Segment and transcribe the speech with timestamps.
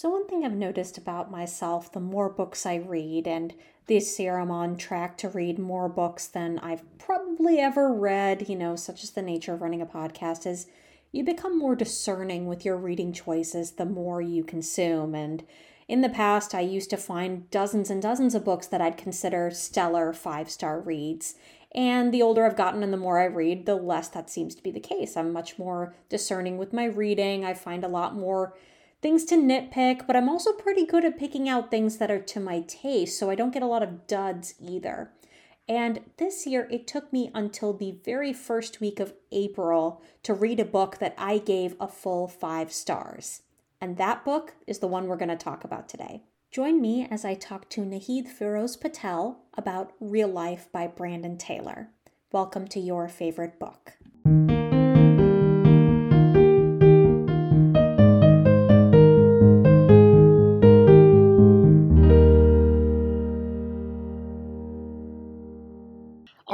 [0.00, 3.52] So, one thing I've noticed about myself the more books I read, and
[3.88, 8.54] this year I'm on track to read more books than I've probably ever read, you
[8.54, 10.68] know, such as the nature of running a podcast, is
[11.10, 15.16] you become more discerning with your reading choices the more you consume.
[15.16, 15.42] And
[15.88, 19.50] in the past, I used to find dozens and dozens of books that I'd consider
[19.50, 21.34] stellar five star reads.
[21.72, 24.62] And the older I've gotten and the more I read, the less that seems to
[24.62, 25.16] be the case.
[25.16, 27.44] I'm much more discerning with my reading.
[27.44, 28.54] I find a lot more
[29.00, 32.40] things to nitpick, but I'm also pretty good at picking out things that are to
[32.40, 35.12] my taste, so I don't get a lot of duds either.
[35.68, 40.60] And this year, it took me until the very first week of April to read
[40.60, 43.42] a book that I gave a full five stars.
[43.80, 46.22] And that book is the one we're going to talk about today.
[46.50, 51.90] Join me as I talk to Nahid Firoz Patel about Real Life by Brandon Taylor.
[52.32, 53.98] Welcome to your favorite book.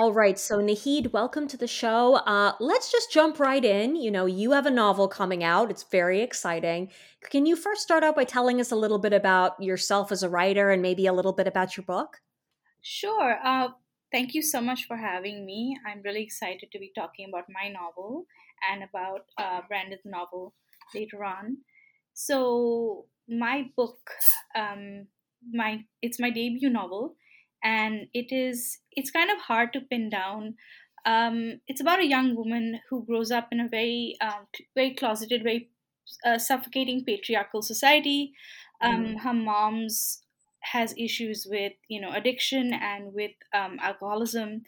[0.05, 2.17] All right, so Nahid, welcome to the show.
[2.17, 3.97] Uh, let's just jump right in.
[3.97, 6.91] You know, you have a novel coming out, it's very exciting.
[7.31, 10.29] Can you first start out by telling us a little bit about yourself as a
[10.29, 12.21] writer and maybe a little bit about your book?
[12.83, 13.39] Sure.
[13.43, 13.69] Uh,
[14.13, 15.75] thank you so much for having me.
[15.87, 18.27] I'm really excited to be talking about my novel
[18.71, 20.53] and about uh, Brandon's novel
[20.95, 21.57] later on.
[22.13, 24.11] So, my book,
[24.55, 25.07] um,
[25.51, 27.17] my it's my debut novel
[27.65, 30.55] and it is it's kind of hard to pin down.
[31.07, 35.43] Um, it's about a young woman who grows up in a very um, very closeted,
[35.43, 35.71] very
[36.25, 38.33] uh, suffocating patriarchal society.
[38.81, 39.21] Um, mm.
[39.21, 40.23] Her mom's
[40.73, 44.63] has issues with you know addiction and with um, alcoholism,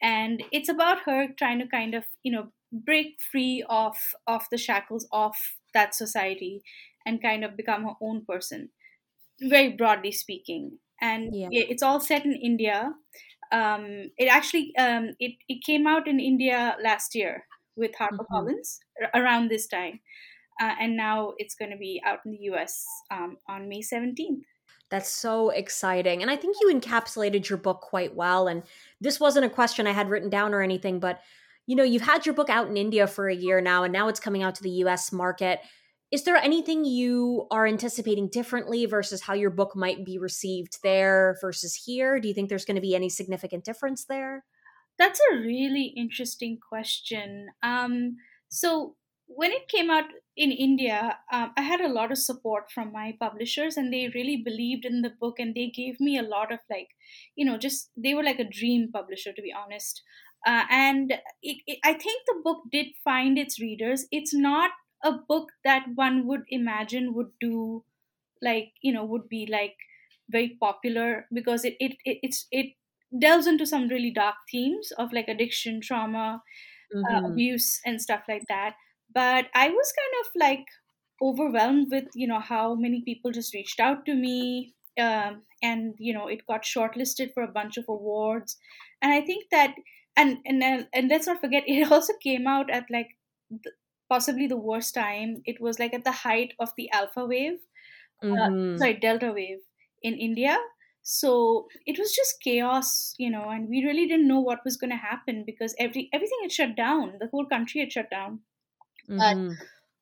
[0.00, 4.58] and it's about her trying to kind of you know break free of of the
[4.58, 5.34] shackles of
[5.74, 6.62] that society
[7.04, 8.70] and kind of become her own person
[9.40, 11.48] very broadly speaking and yeah.
[11.50, 12.94] it's all set in India.
[13.50, 17.44] Um, it actually um, it it came out in India last year
[17.76, 19.20] with HarperCollins mm-hmm.
[19.20, 20.00] around this time,
[20.62, 22.86] uh, and now it's going to be out in the U.S.
[23.10, 24.44] Um, on May seventeenth.
[24.90, 28.46] That's so exciting, and I think you encapsulated your book quite well.
[28.48, 28.62] And
[29.00, 31.20] this wasn't a question I had written down or anything, but
[31.66, 34.08] you know, you've had your book out in India for a year now, and now
[34.08, 35.12] it's coming out to the U.S.
[35.12, 35.60] market
[36.12, 41.38] is there anything you are anticipating differently versus how your book might be received there
[41.40, 42.20] versus here?
[42.20, 44.44] Do you think there's going to be any significant difference there?
[44.98, 47.48] That's a really interesting question.
[47.62, 48.16] Um,
[48.48, 48.96] so,
[49.26, 50.04] when it came out
[50.36, 54.36] in India, um, I had a lot of support from my publishers, and they really
[54.36, 56.88] believed in the book, and they gave me a lot of like,
[57.34, 60.02] you know, just they were like a dream publisher, to be honest.
[60.46, 61.12] Uh, and
[61.42, 64.04] it, it, I think the book did find its readers.
[64.10, 64.72] It's not
[65.02, 67.84] a book that one would imagine would do
[68.40, 69.76] like you know would be like
[70.30, 72.66] very popular because it it, it it's it
[73.18, 76.42] delves into some really dark themes of like addiction trauma
[76.94, 77.24] uh, mm-hmm.
[77.24, 78.74] uh, abuse and stuff like that
[79.14, 80.66] but i was kind of like
[81.22, 86.12] overwhelmed with you know how many people just reached out to me um, and you
[86.12, 88.56] know it got shortlisted for a bunch of awards
[89.00, 89.74] and i think that
[90.16, 93.08] and and and let's not forget it also came out at like
[94.12, 95.40] possibly the worst time.
[95.46, 97.60] It was like at the height of the alpha wave,
[98.22, 98.74] uh, mm-hmm.
[98.74, 99.60] uh, sorry, delta wave
[100.02, 100.58] in India.
[101.02, 104.90] So it was just chaos, you know, and we really didn't know what was going
[104.90, 107.14] to happen because every everything had shut down.
[107.20, 108.40] The whole country had shut down.
[109.10, 109.48] Mm-hmm.
[109.48, 109.56] But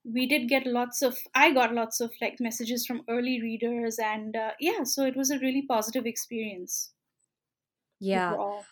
[0.05, 4.35] we did get lots of i got lots of like messages from early readers and
[4.35, 6.93] uh, yeah so it was a really positive experience
[8.01, 8.65] yeah overall.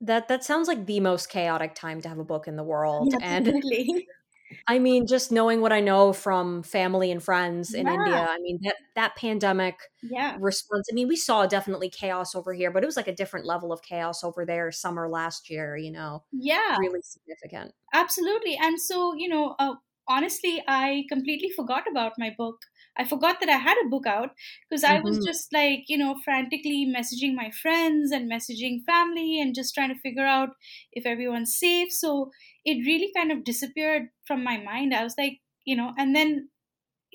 [0.00, 3.12] that that sounds like the most chaotic time to have a book in the world
[3.18, 3.48] yeah, and
[4.66, 7.94] I mean, just knowing what I know from family and friends in yeah.
[7.94, 10.36] India, I mean, that, that pandemic yeah.
[10.40, 13.46] response, I mean, we saw definitely chaos over here, but it was like a different
[13.46, 16.24] level of chaos over there summer last year, you know?
[16.32, 16.76] Yeah.
[16.78, 17.72] Really significant.
[17.92, 18.56] Absolutely.
[18.60, 19.74] And so, you know, uh,
[20.08, 22.58] honestly, I completely forgot about my book
[22.96, 24.30] I forgot that I had a book out
[24.68, 25.04] because I mm-hmm.
[25.08, 29.88] was just like, you know, frantically messaging my friends and messaging family and just trying
[29.88, 30.50] to figure out
[30.92, 31.88] if everyone's safe.
[31.90, 32.30] So
[32.64, 34.94] it really kind of disappeared from my mind.
[34.94, 36.50] I was like, you know, and then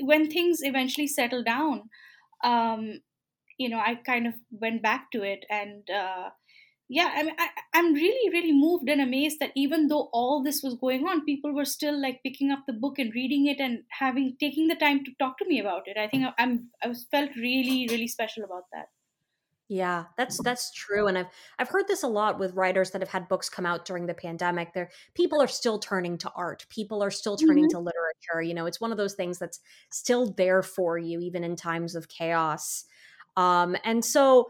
[0.01, 1.83] when things eventually settled down,
[2.43, 2.99] um,
[3.57, 6.29] you know, I kind of went back to it and, uh,
[6.89, 10.61] yeah i mean I, i'm really really moved and amazed that even though all this
[10.63, 13.83] was going on people were still like picking up the book and reading it and
[13.89, 17.05] having taking the time to talk to me about it i think i'm i was
[17.11, 18.87] felt really really special about that
[19.71, 21.27] yeah, that's that's true, and I've
[21.59, 24.15] I've heard this a lot with writers that have had books come out during the
[24.15, 24.73] pandemic.
[24.73, 26.65] There, people are still turning to art.
[26.69, 27.77] People are still turning mm-hmm.
[27.77, 28.47] to literature literature.
[28.47, 29.59] You know, it's one of those things that's
[29.91, 32.85] still there for you, even in times of chaos.
[33.37, 34.49] Um, and so,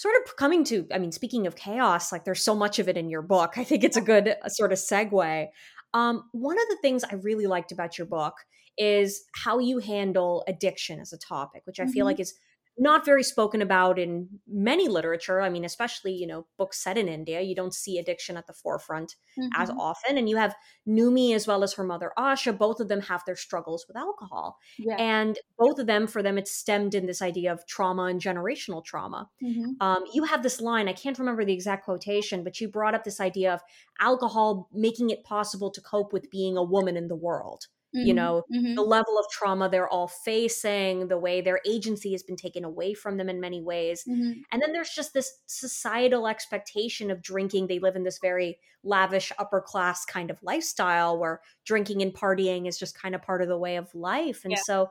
[0.00, 2.96] sort of coming to, I mean, speaking of chaos, like there's so much of it
[2.96, 3.52] in your book.
[3.58, 5.48] I think it's a good uh, sort of segue.
[5.92, 8.32] Um, one of the things I really liked about your book
[8.78, 12.06] is how you handle addiction as a topic, which I feel mm-hmm.
[12.06, 12.32] like is
[12.80, 15.42] not very spoken about in many literature.
[15.42, 18.54] I mean, especially, you know, books set in India, you don't see addiction at the
[18.54, 19.48] forefront mm-hmm.
[19.54, 20.16] as often.
[20.16, 20.54] And you have
[20.88, 24.56] Numi as well as her mother Asha, both of them have their struggles with alcohol.
[24.78, 24.96] Yeah.
[24.98, 28.82] And both of them, for them, it's stemmed in this idea of trauma and generational
[28.82, 29.28] trauma.
[29.44, 29.72] Mm-hmm.
[29.82, 33.04] Um, you have this line, I can't remember the exact quotation, but you brought up
[33.04, 33.60] this idea of
[34.00, 37.66] alcohol making it possible to cope with being a woman in the world.
[37.94, 38.06] Mm-hmm.
[38.06, 38.76] You know, mm-hmm.
[38.76, 42.94] the level of trauma they're all facing, the way their agency has been taken away
[42.94, 44.04] from them in many ways.
[44.08, 44.42] Mm-hmm.
[44.52, 47.66] And then there's just this societal expectation of drinking.
[47.66, 52.68] They live in this very lavish upper class kind of lifestyle where drinking and partying
[52.68, 54.44] is just kind of part of the way of life.
[54.44, 54.62] And yeah.
[54.62, 54.90] so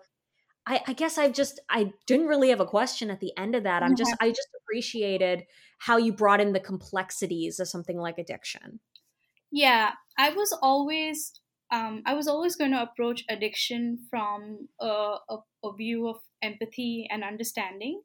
[0.65, 3.63] I, I, guess I've just I didn't really have a question at the end of
[3.63, 3.81] that.
[3.81, 5.45] I'm just I just appreciated
[5.77, 8.79] how you brought in the complexities of something like addiction.
[9.51, 11.38] Yeah, I was always
[11.71, 17.07] um, I was always going to approach addiction from a, a, a view of empathy
[17.11, 18.01] and understanding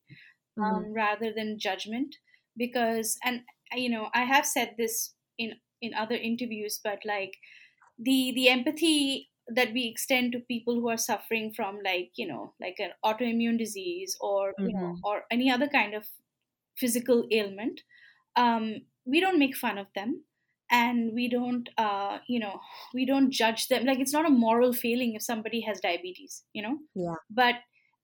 [0.59, 0.93] um, mm-hmm.
[0.93, 2.17] rather than judgment.
[2.57, 3.41] Because, and
[3.75, 7.33] you know, I have said this in in other interviews, but like
[7.99, 12.55] the the empathy that we extend to people who are suffering from like you know
[12.61, 14.69] like an autoimmune disease or mm-hmm.
[14.69, 15.05] you know mm-hmm.
[15.05, 16.07] or any other kind of
[16.77, 17.83] physical ailment
[18.37, 20.25] um, we don't make fun of them
[20.71, 22.61] and we don't uh, you know
[22.95, 26.63] we don't judge them like it's not a moral failing if somebody has diabetes you
[26.63, 27.57] know yeah but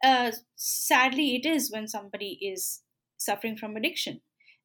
[0.05, 2.83] uh, sadly it is when somebody is
[3.17, 4.21] suffering from addiction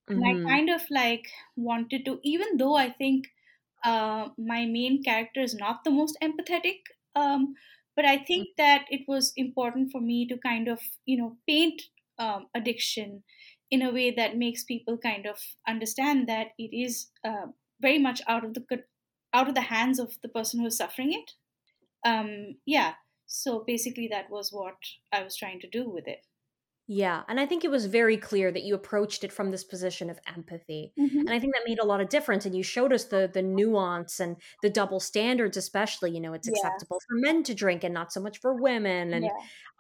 [0.10, 0.14] mm-hmm.
[0.14, 0.48] and i mm-hmm.
[0.48, 3.28] kind of like wanted to even though i think
[3.84, 6.80] uh, my main character is not the most empathetic
[7.16, 7.54] um,
[7.96, 8.58] but i think mm.
[8.58, 11.82] that it was important for me to kind of you know paint
[12.18, 13.24] um, addiction
[13.72, 15.38] in a way that makes people kind of
[15.68, 17.48] understand that it is uh,
[17.82, 18.66] very much out of the
[19.34, 21.32] out of the hands of the person who is suffering it.
[22.06, 22.94] Um, yeah.
[23.26, 24.78] So basically, that was what
[25.12, 26.26] I was trying to do with it.
[26.88, 30.12] Yeah, and I think it was very clear that you approached it from this position
[30.12, 30.94] of empathy.
[31.00, 31.20] Mm-hmm.
[31.20, 33.42] And I think that made a lot of difference and you showed us the the
[33.42, 36.54] nuance and the double standards especially, you know, it's yeah.
[36.54, 39.32] acceptable for men to drink and not so much for women and yeah.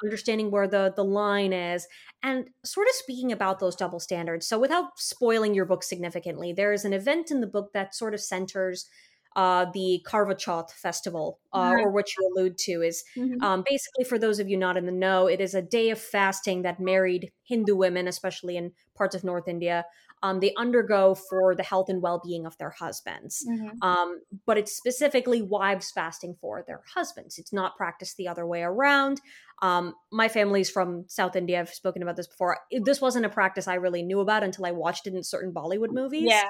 [0.03, 1.87] understanding where the the line is.
[2.23, 4.47] And sort of speaking about those double standards.
[4.47, 8.15] So without spoiling your book significantly, there is an event in the book that sort
[8.15, 8.89] of centers
[9.35, 13.43] uh, the Karva Chauth festival, uh, or what you allude to, is mm-hmm.
[13.43, 15.99] um, basically for those of you not in the know, it is a day of
[15.99, 19.85] fasting that married Hindu women, especially in parts of North India,
[20.23, 23.45] um, they undergo for the health and well-being of their husbands.
[23.47, 23.81] Mm-hmm.
[23.81, 27.37] Um, but it's specifically wives fasting for their husbands.
[27.37, 29.21] It's not practiced the other way around.
[29.61, 31.59] Um, my family's from South India.
[31.59, 32.57] I've spoken about this before.
[32.71, 35.91] This wasn't a practice I really knew about until I watched it in certain Bollywood
[35.91, 36.27] movies.
[36.27, 36.49] Yeah.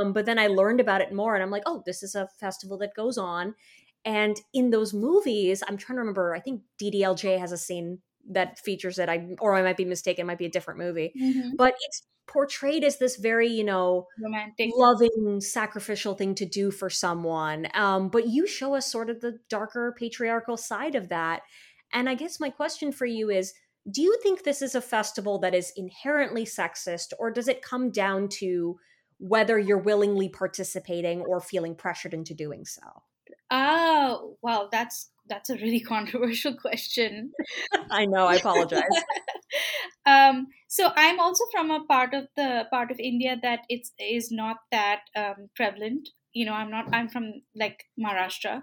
[0.00, 2.28] Um, but then I learned about it more, and I'm like, oh, this is a
[2.40, 3.54] festival that goes on.
[4.04, 6.34] And in those movies, I'm trying to remember.
[6.34, 8.00] I think DDLJ has a scene
[8.30, 9.08] that features it.
[9.08, 10.24] I or I might be mistaken.
[10.24, 11.50] It might be a different movie, mm-hmm.
[11.56, 16.88] but it's portrayed as this very you know romantic loving sacrificial thing to do for
[16.88, 21.42] someone um, but you show us sort of the darker patriarchal side of that
[21.92, 23.52] and i guess my question for you is
[23.92, 27.90] do you think this is a festival that is inherently sexist or does it come
[27.90, 28.78] down to
[29.18, 32.82] whether you're willingly participating or feeling pressured into doing so?
[33.50, 37.32] Oh, well, that's that's a really controversial question.
[37.90, 38.26] I know.
[38.26, 38.82] I apologize.
[40.06, 44.30] um, so I'm also from a part of the part of India that it's is
[44.30, 46.08] not that um, prevalent.
[46.32, 46.86] You know, I'm not.
[46.92, 48.62] I'm from like Maharashtra,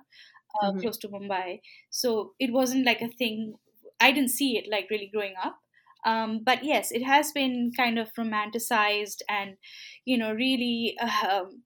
[0.62, 0.80] uh, mm-hmm.
[0.80, 1.62] close to Mumbai.
[1.90, 3.54] So it wasn't like a thing.
[4.00, 5.58] I didn't see it like really growing up.
[6.06, 9.58] Um, but yes, it has been kind of romanticized and,
[10.06, 10.98] you know, really,
[11.30, 11.64] um,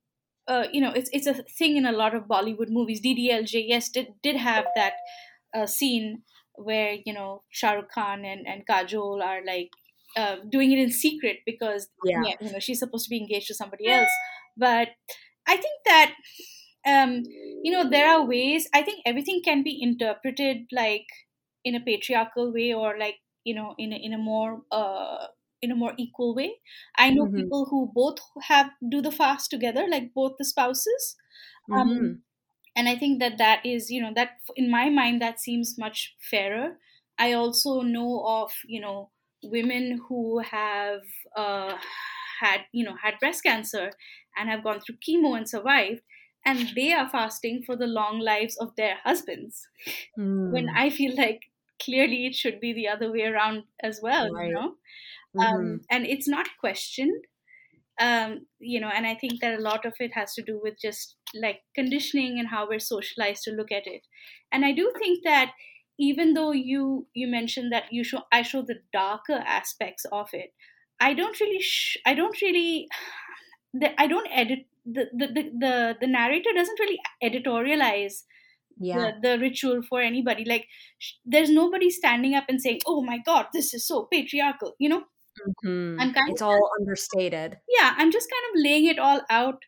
[0.48, 3.02] uh, you know, it's it's a thing in a lot of Bollywood movies.
[3.02, 4.94] DDLJ, yes, did did have that
[5.56, 6.22] uh, scene
[6.54, 9.70] where you know Shah Rukh Khan and and Kajol are like
[10.16, 12.22] uh, doing it in secret because yeah.
[12.24, 12.36] yeah.
[12.40, 14.10] you know she's supposed to be engaged to somebody else.
[14.58, 14.90] But
[15.46, 16.14] I think that
[16.88, 17.24] um,
[17.64, 18.70] you know there are ways.
[18.74, 21.08] I think everything can be interpreted like
[21.66, 25.28] in a patriarchal way or like you know in a, in a more uh,
[25.66, 26.50] in a more equal way
[26.98, 27.38] i know mm-hmm.
[27.42, 28.20] people who both
[28.52, 31.16] have do the fast together like both the spouses
[31.72, 32.14] um, mm-hmm.
[32.76, 36.16] and i think that that is you know that in my mind that seems much
[36.32, 36.78] fairer
[37.18, 39.10] i also know of you know
[39.44, 41.02] women who have
[41.36, 41.78] uh,
[42.42, 43.92] had you know had breast cancer
[44.38, 46.02] and have gone through chemo and survived
[46.46, 49.68] and they are fasting for the long lives of their husbands
[50.18, 50.52] Mm.
[50.52, 51.42] when i feel like
[51.82, 54.48] clearly it should be the other way around as well Right.
[54.48, 54.76] you know
[55.36, 55.46] Mhm.
[55.46, 57.26] um, and it's not questioned
[58.00, 60.76] um, you know and i think that a lot of it has to do with
[60.82, 64.02] just like conditioning and how we're socialized to look at it
[64.52, 65.52] and i do think that
[65.98, 70.54] even though you you mentioned that you show i show the darker aspects of it
[71.00, 72.88] i don't really sh- i don't really
[73.74, 78.24] the, i don't edit the, the the the the narrator doesn't really editorialize
[78.78, 79.12] yeah.
[79.22, 80.68] the, the ritual for anybody like
[81.00, 84.90] sh- there's nobody standing up and saying oh my god this is so patriarchal you
[84.90, 85.04] know
[85.64, 85.98] Mhm.
[86.00, 87.58] I'm kind It's of- all understated.
[87.78, 89.64] yeah i'm just kind of laying it all out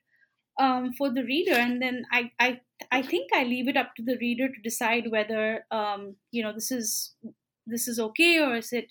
[0.59, 4.03] um, for the reader and then I, I i think i leave it up to
[4.03, 7.15] the reader to decide whether um, you know this is
[7.65, 8.87] this is okay or is it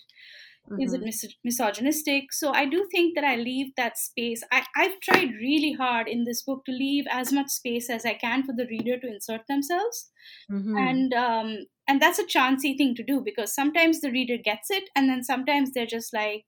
[0.79, 1.05] is it Mhm.
[1.05, 5.73] mis- misogynistic so i do think that i leave that space I, i've tried really
[5.73, 8.97] hard in this book to leave as much space as i can for the reader
[8.99, 10.11] to insert themselves
[10.51, 10.77] Mhm.
[10.87, 14.89] and um, and that's a chancy thing to do because sometimes the reader gets it
[14.95, 16.45] and then sometimes they're just like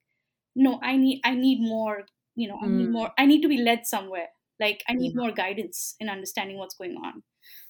[0.66, 2.98] no i need i need more you know i need Mm.
[2.98, 5.22] more i need to be led somewhere like i need Yeah.
[5.22, 7.24] more guidance in understanding what's going on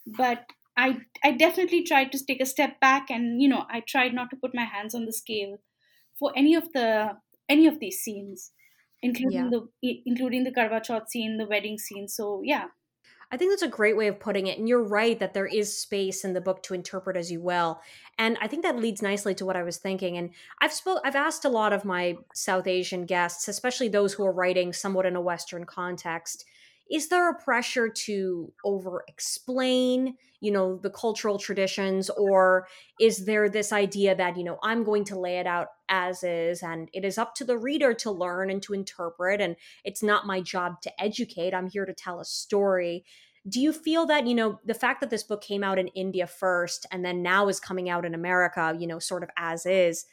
[0.05, 0.45] but
[0.77, 0.87] i
[1.23, 4.37] i definitely tried to take a step back and you know i tried not to
[4.37, 5.57] put my hands on the scale
[6.19, 6.87] for any of the
[7.49, 8.53] any of these scenes
[9.01, 9.51] including Yeah.
[9.51, 12.67] the including the karva chauth scene the wedding scene so yeah
[13.31, 14.57] I think that's a great way of putting it.
[14.57, 17.79] And you're right that there is space in the book to interpret as you will.
[18.17, 20.17] And I think that leads nicely to what I was thinking.
[20.17, 20.31] And
[20.61, 24.31] I've spoke I've asked a lot of my South Asian guests, especially those who are
[24.31, 26.45] writing somewhat in a Western context,
[26.89, 32.67] is there a pressure to over explain, you know, the cultural traditions, or
[32.99, 36.63] is there this idea that, you know, I'm going to lay it out as is
[36.63, 40.27] and it is up to the reader to learn and to interpret and it's not
[40.27, 41.53] my job to educate.
[41.53, 43.03] I'm here to tell a story.
[43.47, 46.27] Do you feel that, you know, the fact that this book came out in India
[46.27, 50.05] first and then now is coming out in America, you know, sort of as is,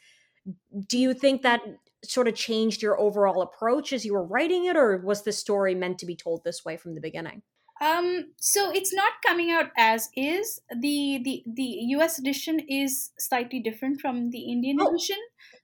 [0.87, 1.61] do you think that
[2.03, 5.75] sort of changed your overall approach as you were writing it or was the story
[5.75, 7.41] meant to be told this way from the beginning?
[7.79, 10.59] Um, so it's not coming out as is.
[10.69, 14.89] The the the US edition is slightly different from the Indian Oh.
[14.89, 15.17] edition.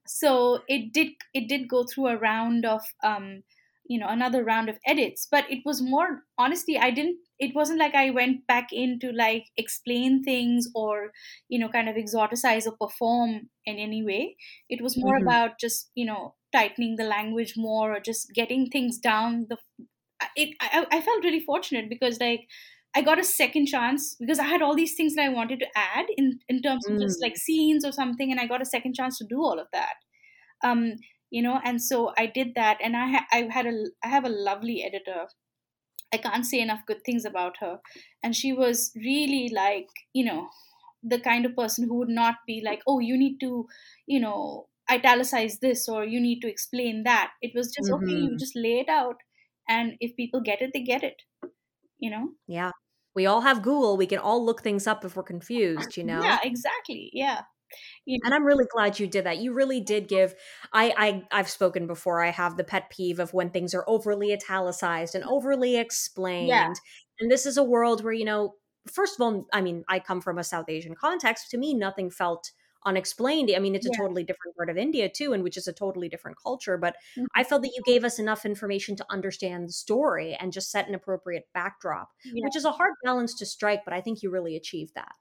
[0.06, 3.44] So it did it did go through a round of um
[3.86, 7.78] you know another round of edits but it was more honestly i didn't it wasn't
[7.78, 11.12] like i went back in to like explain things or
[11.50, 14.38] you know kind of exoticize or perform in any way
[14.70, 15.28] it was more Mhm.
[15.28, 19.58] about just you know tightening the language more or just getting things down the
[20.36, 22.42] it I, I felt really fortunate because like
[22.96, 25.68] I got a second chance because I had all these things that I wanted to
[25.76, 27.24] add in in terms of just Mm.
[27.24, 29.96] like scenes or something, and I got a second chance to do all of that.
[30.64, 30.94] Um,
[31.32, 34.26] you know, and so I did that, and I ha- I had a I have
[34.26, 35.28] a lovely editor.
[36.14, 37.80] I can't say enough good things about her,
[38.22, 40.50] and she was really like you know
[41.04, 43.68] the kind of person who would not be like, oh, you need to,
[44.08, 47.34] you know, italicize this or you need to explain that.
[47.44, 48.40] It was just okay, you Mhm.
[48.40, 49.18] just lay it out,
[49.68, 51.22] and if people get it, they get it.
[52.00, 52.30] You know.
[52.48, 52.72] Yeah.
[53.16, 53.96] We all have Google.
[53.98, 56.22] We can all look things up if we're uh, confused, you know?
[56.22, 57.12] Yeah, exactly.
[57.14, 57.42] Yeah.
[58.06, 59.38] You know, And I'm really glad you did that.
[59.38, 60.36] You really did give
[60.74, 62.24] I, I I've spoken before.
[62.24, 66.50] I have the pet peeve of when things are overly italicized and overly explained.
[66.50, 66.74] yeah.
[67.20, 68.56] And this is a world where, you know,
[68.92, 71.52] first of all, I mean, I come from a South Asian context.
[71.52, 72.52] To me, nothing felt
[72.86, 73.52] unexplained.
[73.56, 73.98] I mean, it's a Yeah.
[73.98, 76.78] totally different part of India too, and which is a totally different culture.
[76.78, 77.28] But Mhm.
[77.36, 80.88] I felt that you gave us enough information to understand the story and just set
[80.88, 82.44] an appropriate backdrop, yeah.
[82.44, 85.14] which is a hard balance to strike, but I think you really achieved that.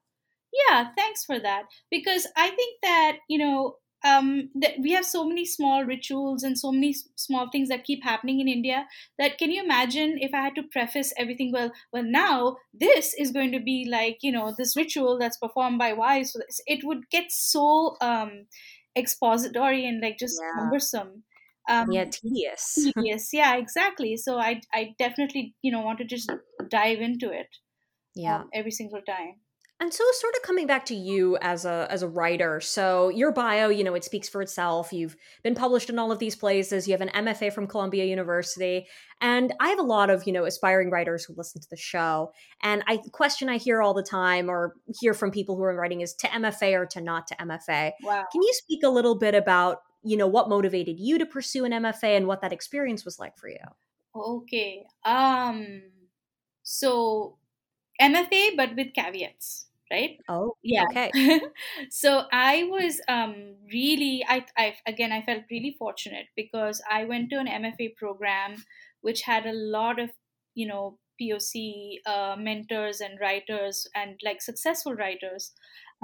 [0.68, 1.64] yeah, thanks for that.
[1.90, 6.58] Because I think that, you know, um, that we have so many small rituals and
[6.58, 10.34] so many s- small things that keep happening in India that can you imagine if
[10.34, 14.32] I had to preface everything well, well, now this is going to be like, you
[14.32, 16.36] know, this ritual that's performed by wives.
[16.66, 18.46] It would get so um,
[18.96, 20.52] expository and like just Yeah.
[20.54, 21.24] cumbersome.
[21.68, 22.90] Um, Yeah, tedious.
[22.96, 23.30] tedious.
[23.32, 24.16] yeah, exactly.
[24.16, 26.30] So I, I definitely, you know, want to just
[26.68, 27.48] dive into it
[28.14, 28.42] yeah.
[28.42, 29.40] um, every single time.
[29.82, 32.60] And so sort of coming back to you as a as a writer.
[32.60, 34.92] So your bio, you know, it speaks for itself.
[34.92, 36.86] You've been published in all of these places.
[36.86, 38.86] You have an MFA from Columbia University.
[39.20, 42.30] And I have a lot of, you know, aspiring writers who listen to the show.
[42.62, 46.00] And I question I hear all the time or hear from people who are writing
[46.00, 47.90] is to MFA or to not to MFA.
[48.04, 48.24] Wow.
[48.30, 51.72] Can you speak a little bit about, you know, what motivated you to pursue an
[51.72, 53.56] MFA and what that experience was like for you?
[54.14, 54.84] Okay.
[55.04, 55.82] Um
[56.62, 57.38] so
[58.00, 60.18] MFA but with caveats, right?
[60.28, 60.84] Oh, Yeah.
[60.84, 61.14] okay.
[61.90, 67.30] so I was um really I I again I felt really fortunate because I went
[67.30, 68.64] to an MFA program
[69.00, 70.10] which had a lot of,
[70.54, 75.52] you know, POC uh, mentors and writers and like successful writers.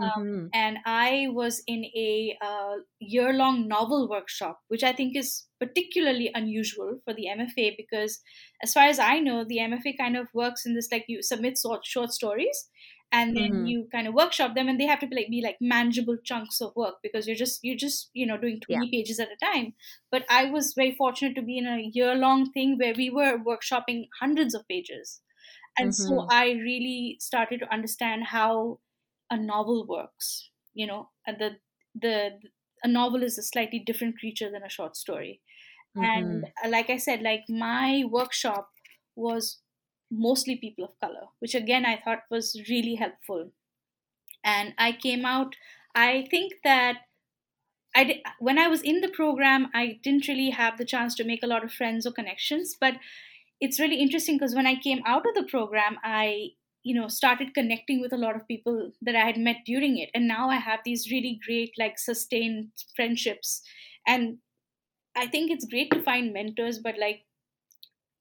[0.01, 0.49] Um, Mm-hmm.
[0.55, 6.31] and I was in a uh, year long novel workshop, which I think is particularly
[6.35, 8.21] unusual for the MFA because,
[8.63, 11.59] as far as I know, the MFA kind of works in this like you submit
[11.59, 12.69] short, short stories
[13.11, 13.65] and then Mhm.
[13.65, 16.61] you kind of workshop them and they have to be like be like manageable chunks
[16.61, 19.75] of work because you're just you're just you know doing 20 pages at a time
[20.11, 23.39] but i was very fortunate to be in a year long thing where we were
[23.39, 25.23] workshopping hundreds of pages
[25.79, 26.31] and so Mhm.
[26.31, 28.81] i really started to understand how
[29.31, 31.57] a novel works you know and the
[31.95, 32.41] the
[32.85, 35.41] a novel is a slightly different creature than a short story
[36.01, 36.53] and Mhm.
[36.65, 38.71] uh, like i said like my workshop
[39.17, 39.61] was
[40.11, 43.51] mostly people of color which again i thought was really helpful
[44.45, 45.55] and i came out
[45.95, 46.99] i think that
[47.95, 51.25] I did, when I was in the program, I didn't really have the chance to
[51.25, 52.77] make a lot of friends or connections.
[52.81, 52.95] But
[53.61, 56.51] it's really interesting because when I came out of the program, I
[56.85, 60.11] you know started connecting with a lot of people that I had met during it,
[60.15, 63.63] and now I have these really great like sustained friendships.
[64.07, 64.39] And
[65.17, 67.23] I think it's great to find mentors, but like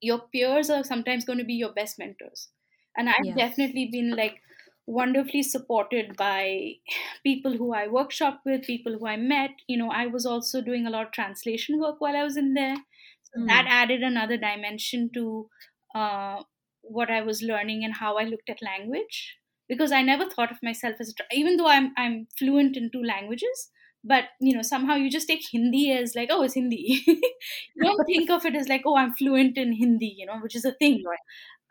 [0.00, 2.50] your peers are sometimes going to be your best mentors.
[2.96, 4.40] And I've definitely been like
[4.86, 6.74] wonderfully supported by
[7.22, 9.50] people who I workshop with, people who I met.
[9.66, 12.54] You know, I was also doing a lot of translation work while I was in
[12.54, 12.76] there.
[13.22, 13.68] So that Mm.
[13.68, 15.48] added another dimension to
[15.94, 16.42] uh,
[16.82, 19.36] what I was learning and how I looked at language.
[19.68, 23.02] Because I never thought of myself as a, even though I'm I'm fluent in two
[23.02, 23.70] languages,
[24.08, 27.02] but you know somehow you just take Hindi as like oh it's Hindi.
[27.06, 30.56] you don't think of it as like oh I'm fluent in Hindi, you know, which
[30.56, 31.18] is a thing Right.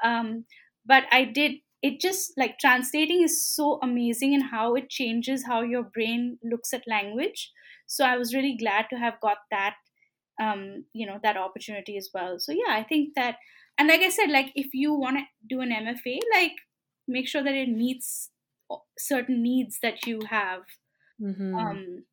[0.04, 0.46] um,
[0.86, 1.54] but i did
[1.84, 6.74] it just like translating is so amazing in how it changes how your brain looks
[6.74, 7.52] at language
[7.88, 9.76] so i was really glad to have got that
[10.42, 13.38] um, you know that opportunity as well so yeah i think that
[13.78, 16.54] and like i said like if you want to do an mfa like
[17.08, 18.32] make sure that it meets
[18.98, 20.64] certain needs that you have
[21.20, 21.54] Mhm.
[21.60, 22.06] um,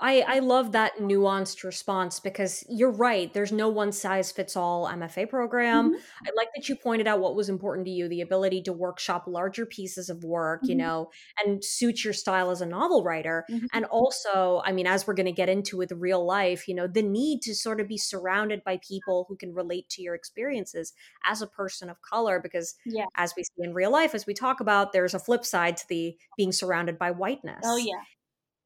[0.00, 3.32] I, I love that nuanced response because you're right.
[3.34, 5.90] There's no one size fits all MFA program.
[5.90, 8.72] mhm, I like that you pointed out what was important to you the ability to
[8.72, 11.10] workshop larger pieces of work, you mhm, know,
[11.44, 13.48] and suit your style as a novel writer.
[13.48, 13.68] mhm.
[13.72, 16.86] And also, I mean, as we're going to get into with real life, you know,
[16.86, 20.92] the need to sort of be surrounded by people who can relate to your experiences
[21.24, 22.38] as a person of color.
[22.40, 25.44] Because yeah as we see in real life, as we talk about, there's a flip
[25.44, 27.64] side to the being surrounded by whiteness.
[27.64, 28.02] oh yeah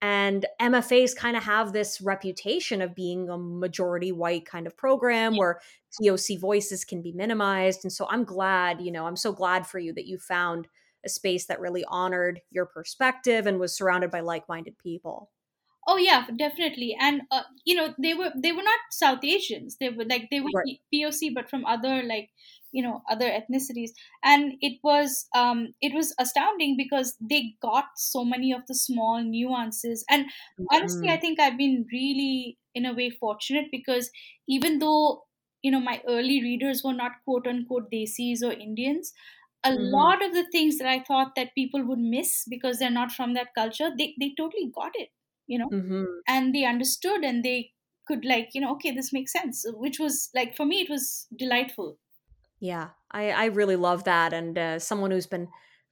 [0.03, 5.37] And MFAs kind of have this reputation of being a majority white kind of program
[5.37, 5.61] where
[6.01, 7.85] POC voices can be minimized.
[7.85, 10.69] And so I'm glad, you know, I'm so glad for you that you found
[11.05, 15.31] a space that really honored your perspective and was surrounded by like minded people.
[15.87, 16.97] Oh yeah, definitely.
[17.01, 19.77] And uh, you know, they were they were not South Asians.
[19.79, 20.79] They were like they were Right.
[20.93, 22.31] POC, but from other like
[22.73, 23.91] you know other ethnicities.
[24.25, 29.23] And it was um it was astounding because they got so many of the small
[29.23, 30.05] nuances.
[30.09, 30.27] And
[30.71, 31.21] honestly, I Mhm.
[31.21, 34.11] think I've been really in a way fortunate because
[34.49, 35.25] even though
[35.63, 39.13] you know my early readers were not quote unquote desis or Indians.
[39.65, 39.93] A Mhm.
[39.93, 43.35] lot of the things that I thought that people would miss because they're not from
[43.35, 45.11] that culture, they, they totally got it
[45.47, 46.23] you know Mhm.
[46.27, 47.73] and they understood and they
[48.07, 51.29] could like you know okay this makes sense which was like for me it was
[51.37, 51.99] delightful
[52.63, 54.33] Yeah, I, I really love that.
[54.33, 55.49] And uh, someone who's been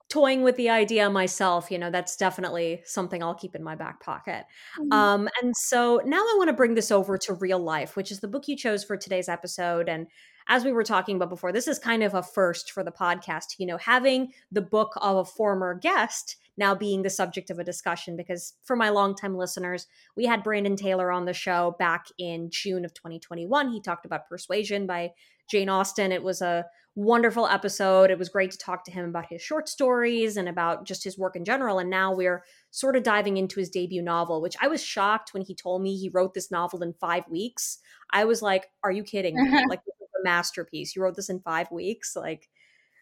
[0.08, 4.00] toying with the idea myself, you know, that's definitely something I'll keep in my back
[4.00, 4.44] pocket.
[4.78, 4.92] Mhm.
[4.92, 8.20] Um, and so now I want to bring this over to real life, which is
[8.20, 9.88] the book you chose for today's episode.
[9.88, 10.06] And
[10.46, 13.56] as we were talking about before, this is kind of a first for the podcast,
[13.58, 17.64] you know, having the book of a former guest now being the subject of a
[17.64, 18.16] discussion.
[18.16, 22.84] Because for my longtime listeners, we had Brandon Taylor on the show back in June
[22.84, 23.72] of 2021.
[23.72, 25.12] He talked about Persuasion by
[25.50, 26.12] Jane Austen.
[26.12, 28.10] It was a wonderful episode.
[28.10, 31.18] It was great to talk to him about his short stories and about just his
[31.18, 31.78] work in general.
[31.78, 35.42] And now we're sort of diving into his debut novel, which I was shocked when
[35.42, 37.78] he told me he wrote this novel in five weeks.
[38.10, 39.50] I was like, Are you kidding me?
[39.68, 40.96] Like, this is a masterpiece.
[40.96, 42.16] You wrote this in five weeks?
[42.16, 42.48] Like,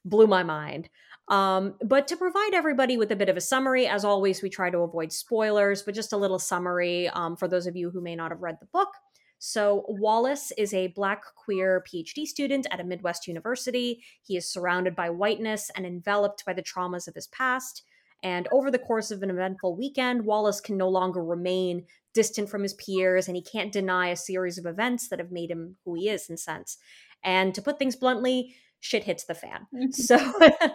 [0.04, 0.88] blew my mind.
[1.28, 4.70] Um, but to provide everybody with a bit of a summary, as always, we try
[4.70, 8.16] to avoid spoilers, but just a little summary um, for those of you who may
[8.16, 8.88] not have read the book.
[9.38, 14.02] So, Wallace is a Black queer PhD student at a Midwest university.
[14.22, 17.82] He is surrounded by whiteness and enveloped by the traumas of his past.
[18.22, 22.64] And over the course of an eventful weekend, Wallace can no longer remain distant from
[22.64, 25.94] his peers and he can't deny a series of events that have made him who
[25.94, 26.78] he is, in a sense.
[27.22, 29.66] And to put things bluntly, shit hits the fan.
[29.92, 30.18] So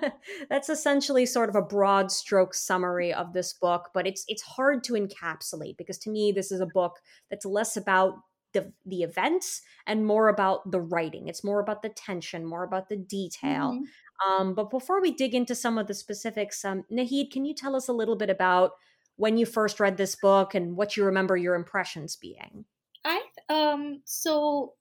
[0.49, 4.84] that's essentially sort of a broad stroke summary of this book, but it's it's hard
[4.86, 6.99] to encapsulate because to me this is a book
[7.30, 8.15] that's less about
[8.54, 11.28] the the events and more about the writing.
[11.28, 13.74] It's more about the tension, more about the detail.
[13.74, 14.32] Mm-hmm.
[14.32, 17.76] Um, but before we dig into some of the specifics, um, Nahid, can you tell
[17.76, 18.72] us a little bit about
[19.16, 22.66] when you first read this book and what you remember your impressions being?
[23.06, 24.74] I um so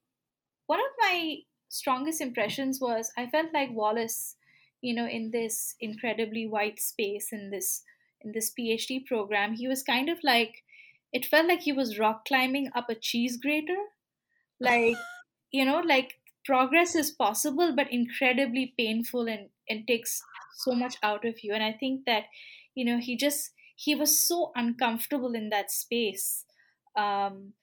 [0.66, 4.36] one of my strongest impressions was I felt like Wallace,
[4.80, 7.82] you know, in this incredibly white space in this
[8.20, 10.62] in this PhD program, he was kind of like
[11.12, 13.76] it felt like he was rock climbing up a cheese grater.
[14.60, 14.96] Like,
[15.52, 20.20] you know, like progress is possible but incredibly painful and, and takes
[20.56, 21.52] so much out of you.
[21.54, 22.24] And I think that,
[22.74, 26.44] you know, he just he was so uncomfortable in that space.
[26.96, 27.54] Um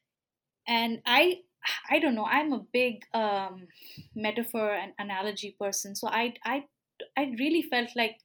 [0.68, 1.40] and I
[1.90, 2.26] I don't know.
[2.26, 3.68] I'm a big um,
[4.16, 6.66] metaphor and analogy person, so I I
[7.18, 8.18] I really felt like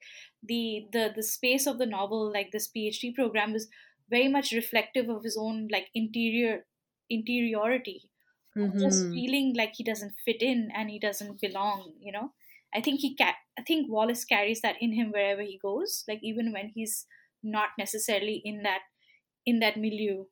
[0.43, 3.69] the the the space of the novel, like this PhD program, was
[4.11, 6.67] very much reflective of his own like interior
[7.11, 8.11] interiority,
[8.57, 8.79] mm-hmm.
[8.79, 11.95] just feeling like he doesn't fit in and he doesn't belong.
[12.01, 12.33] You know,
[12.75, 16.21] I think he ca- I think Wallace carries that in him wherever he goes, like
[16.23, 17.07] even when he's
[17.43, 18.83] not necessarily in that
[19.47, 20.25] in that milieu.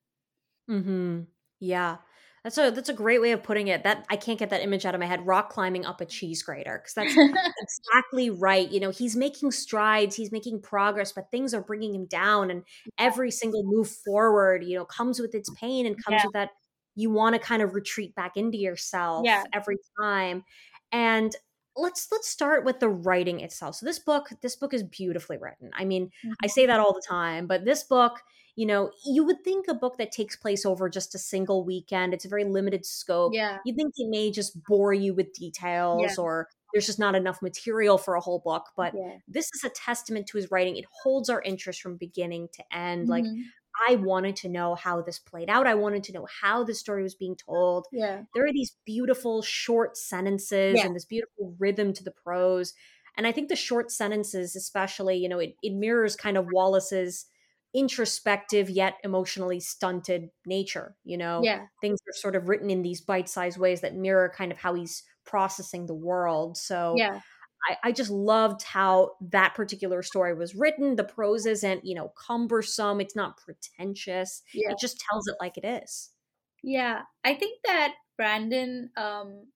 [0.68, 1.20] mm-hmm.
[1.60, 1.98] Yeah.
[2.44, 3.84] That's a that's a great way of putting it.
[3.84, 5.24] That I can't get that image out of my head.
[5.24, 7.14] Rock climbing up a cheese grater because that's
[7.62, 8.68] exactly right.
[8.68, 12.64] You know, he's making strides, he's making progress, but things are bringing him down, and
[12.98, 16.26] every single move forward, you know, comes with its pain and comes yeah.
[16.26, 16.50] with that.
[16.96, 19.44] You want to kind of retreat back into yourself yeah.
[19.52, 20.42] every time,
[20.90, 21.34] and
[21.76, 23.76] let's let's start with the writing itself.
[23.76, 25.70] So this book, this book is beautifully written.
[25.74, 26.32] I mean, mm-hmm.
[26.42, 28.18] I say that all the time, but this book
[28.54, 32.12] you know, you would think a book that takes place over just a single weekend,
[32.12, 33.32] it's a very limited scope.
[33.34, 33.58] Yeah.
[33.64, 36.22] You think it may just bore you with details yeah.
[36.22, 38.64] or there's just not enough material for a whole book.
[38.76, 39.16] But yeah.
[39.26, 40.76] this is a testament to his writing.
[40.76, 43.08] It holds our interest from beginning to end.
[43.08, 43.10] Mm-hmm.
[43.10, 43.24] Like
[43.88, 45.66] I wanted to know how this played out.
[45.66, 47.86] I wanted to know how the story was being told.
[47.90, 48.22] Yeah.
[48.34, 50.86] There are these beautiful short sentences yeah.
[50.86, 52.74] and this beautiful rhythm to the prose.
[53.16, 57.26] And I think the short sentences, especially, you know, it, it mirrors kind of Wallace's
[57.74, 61.40] introspective yet emotionally stunted nature you know?
[61.42, 61.66] Yeah.
[61.80, 65.02] Things are sort of written in these bite-sized ways that mirror kind of how he's
[65.24, 67.20] processing the world so yeah.
[67.68, 70.96] I, I just loved how that particular story was written.
[70.96, 74.70] The prose isn't you know cumbersome it's not pretentious yeah.
[74.70, 76.10] it just tells it like it is.
[76.62, 79.46] Yeah i think that brandon um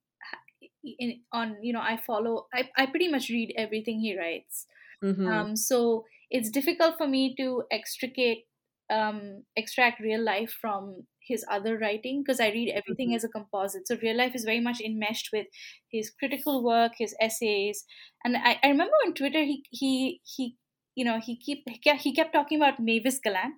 [0.82, 4.66] in, on you know i follow I, I pretty much read everything he writes.
[5.02, 5.26] Mm-hmm.
[5.26, 8.44] um so it's difficult for me to extricate
[8.90, 13.16] um, extract real life from his other writing because I read everything mm-hmm.
[13.16, 13.86] as a composite.
[13.86, 15.46] So real life is very much enmeshed with
[15.90, 17.84] his critical work, his essays,
[18.24, 20.56] and I, I remember on Twitter he he he
[20.94, 23.54] you know he keep he kept, he kept talking about Mavis Gallant,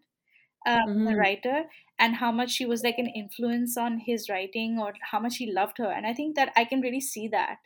[0.66, 1.04] um, mm-hmm.
[1.04, 1.64] the writer,
[1.98, 5.52] and how much she was like an influence on his writing or how much he
[5.52, 7.56] loved her, and I think that I can really see that.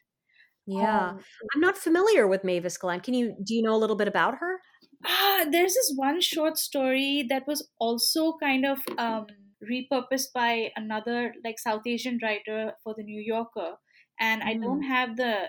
[0.67, 1.21] Yeah, um,
[1.55, 3.03] I'm not familiar with Mavis Gallant.
[3.03, 4.61] Can you do you know a little bit about her?
[5.05, 9.27] Ah, there's this one short story that was also kind of um,
[9.63, 13.77] repurposed by another like South Asian writer for the New Yorker,
[14.21, 14.47] and mm.
[14.47, 14.89] I don't mm.
[14.89, 15.49] have the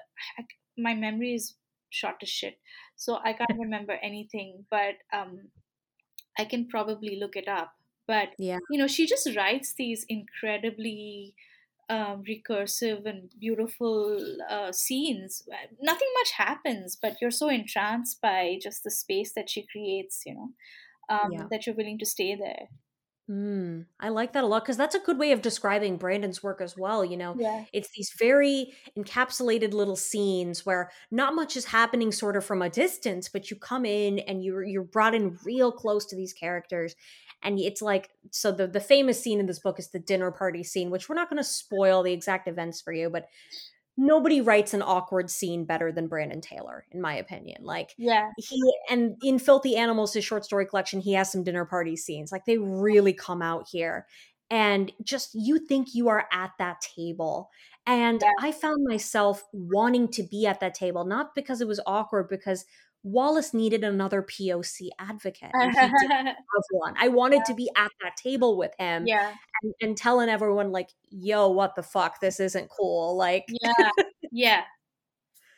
[0.77, 1.55] my memory is
[1.89, 2.55] short as shit,
[2.95, 4.65] so I can't remember anything.
[4.69, 5.49] But um,
[6.37, 7.71] I can probably look it up.
[8.07, 11.35] But yeah, you know, she just writes these incredibly
[11.89, 14.19] um, recursive and beautiful
[14.49, 15.43] uh, scenes.
[15.81, 20.35] Nothing much happens, but you're so entranced by just the space that she creates, you
[20.35, 20.49] know,
[21.09, 21.43] um, yeah.
[21.51, 22.69] that you're willing to stay there.
[23.31, 26.59] Mm, I like that a lot because that's a good way of describing Brandon's work
[26.59, 27.05] as well.
[27.05, 27.63] You know, yeah.
[27.71, 32.69] it's these very encapsulated little scenes where not much is happening sort of from a
[32.69, 36.95] distance, but you come in and you're you're brought in real close to these characters,
[37.43, 40.63] and it's like so the the famous scene in this book is the dinner party
[40.63, 43.27] scene which we're not going to spoil the exact events for you but
[43.97, 47.63] nobody writes an awkward scene better than Brandon Taylor, in my opinion.
[47.63, 51.65] Like, yeah, he and in Filthy Animals, his short story collection, he has some dinner
[51.65, 52.31] party scenes.
[52.31, 54.07] Like, they really come out here,
[54.49, 57.49] and just you think you are at that table.
[57.85, 58.31] And yeah.
[58.39, 62.65] I found myself wanting to be at that table, not because it was awkward, because
[63.03, 65.51] Wallace needed another POC advocate.
[65.53, 66.35] He didn't have
[66.71, 66.95] one.
[66.97, 67.43] I wanted yeah.
[67.43, 69.05] to be at that table with him.
[69.05, 69.33] Yeah.
[69.61, 72.21] And, and, telling everyone, like, yo, what the fuck?
[72.21, 73.17] This isn't cool.
[73.17, 73.89] Like, yeah.
[74.31, 74.61] Yeah.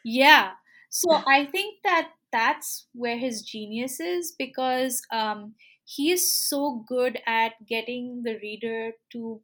[0.04, 0.52] Yeah.
[0.90, 5.54] So I think that that's where his genius is because um,
[5.86, 9.42] he is so good at getting the reader to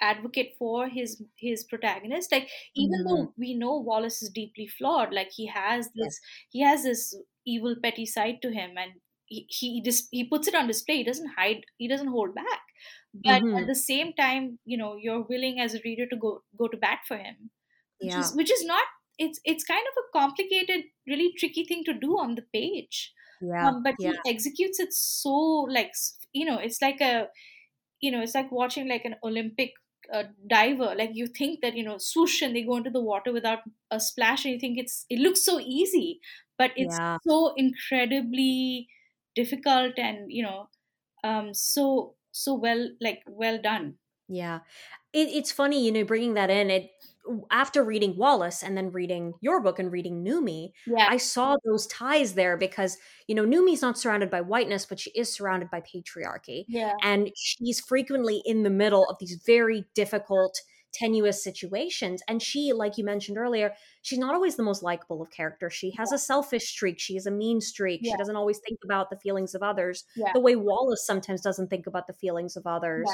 [0.00, 3.08] advocate for his his protagonist like even mm-hmm.
[3.08, 6.48] though we know wallace is deeply flawed like he has this yeah.
[6.50, 7.14] he has this
[7.46, 8.92] evil petty side to him and
[9.26, 12.60] he, he just he puts it on display he doesn't hide he doesn't hold back
[13.14, 13.56] but Mhm.
[13.56, 16.76] at the same time you know you're willing as a reader to go go to
[16.76, 17.50] bat for him
[18.00, 18.22] which Yeah.
[18.22, 18.86] is which is not
[19.18, 23.68] it's it's kind of a complicated really tricky thing to do on the page Yeah.
[23.68, 24.12] um, but Yeah.
[24.12, 25.32] he executes it so
[25.78, 25.92] like
[26.32, 27.28] you know it's like a
[28.00, 29.72] you know it's like watching like an olympic
[30.12, 33.32] uh, diver like you think that you know swoosh and they go into the water
[33.32, 33.60] without
[33.90, 36.20] a splash and you think it's it looks so easy
[36.58, 37.18] but it's Yeah.
[37.26, 38.88] so incredibly
[39.34, 40.68] difficult and you know
[41.24, 44.60] um so so well like well done Yeah.
[45.12, 46.70] It, it's funny, you know, bringing that in.
[46.70, 46.90] It
[47.50, 51.86] after reading Wallace and then reading your book and reading Numi, yeah I saw those
[51.86, 55.80] ties there because you know Numi's not surrounded by whiteness, but she is surrounded by
[55.82, 60.58] patriarchy, yeah and she's frequently in the middle of these very difficult,
[60.92, 62.22] tenuous situations.
[62.28, 65.72] And she, like you mentioned earlier, she's not always the most likable of characters.
[65.72, 66.98] She has a selfish streak.
[67.00, 68.00] She has a mean streak.
[68.02, 68.12] Yeah.
[68.12, 70.32] She doesn't always think about the feelings of others Yeah.
[70.34, 73.08] the way Wallace sometimes doesn't think about the feelings of others.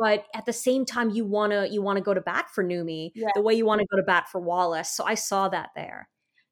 [0.00, 3.30] But at the same time, you wanna you wanna go to bat for Numi Yeah.
[3.34, 4.90] the way you want to go to bat for Wallace.
[4.90, 6.08] So I saw that there.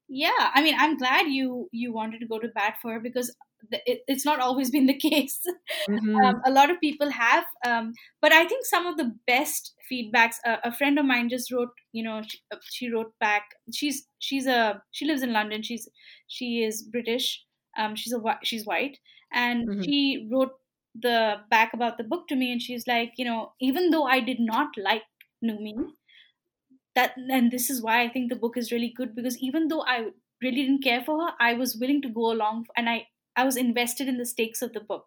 [0.08, 3.34] yeah i mean i'm glad you you wanted to go to bat for her because
[3.70, 5.40] it, it's not always been the case
[5.87, 6.24] Mhm.
[6.24, 10.37] um, a lot of people have um, but i think some of the best feedbacks
[10.46, 14.06] uh, a friend of mine just wrote you know she, uh, she wrote back she's
[14.18, 15.88] she's a she lives in london she's
[16.28, 17.44] she is british
[17.78, 18.98] um, she's a she's white
[19.32, 19.84] and Mhm.
[19.84, 20.52] she wrote
[20.94, 24.20] the back about the book to me and she's like you know even though i
[24.20, 25.05] did not like
[25.44, 25.74] numi
[26.94, 29.83] that and this is why i think the book is really good because even though
[29.83, 29.98] i
[30.42, 33.57] really didn't care for her i was willing to go along and i i was
[33.57, 35.07] invested in the stakes of the book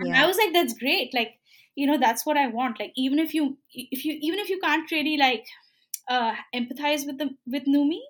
[0.00, 0.24] and Yeah.
[0.24, 1.40] i was like that's great like
[1.76, 4.60] you know that's what i want like even if you if you even if you
[4.60, 5.46] can't really like
[6.08, 8.00] uh empathize with the with numi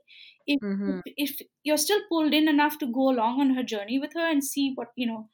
[0.47, 1.03] if Mhm.
[1.05, 4.45] if you're still pulled in enough to go along on her journey with her and
[4.45, 5.29] see what you know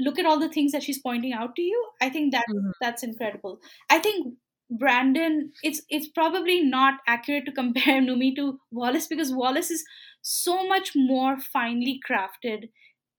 [0.00, 2.72] look at all the things that she's pointing out to you i think that Mhm.
[2.80, 3.58] that's incredible
[3.90, 4.34] i think
[4.70, 9.84] brandon it's it's probably not accurate to compare numi to wallace because wallace is
[10.22, 12.68] so much more finely crafted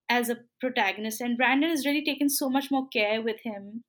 [0.10, 3.84] as a protagonist and brandon has really taken so much more care with him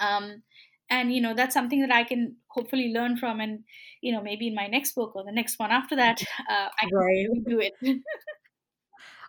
[0.00, 0.42] um
[0.88, 3.64] and you know that's something that i can hopefully learn from and
[4.02, 6.86] you know maybe in my next book or the next one after that uh, i
[6.86, 7.28] can Right.
[7.48, 7.74] do it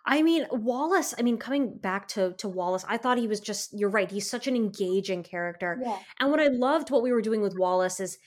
[0.05, 3.77] I mean, Wallace, I mean, coming back to to Wallace, I thought he was just
[3.77, 5.79] you're right, he's such an engaging character.
[5.83, 8.17] yeah And what I loved what we were doing with Wallace is